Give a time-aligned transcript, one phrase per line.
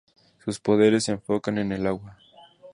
[0.43, 2.17] Sus poderes se enfocan en el agua.